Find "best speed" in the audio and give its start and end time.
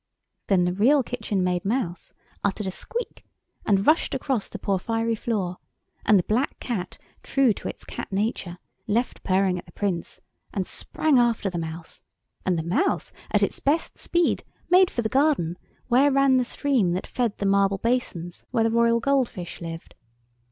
13.59-14.43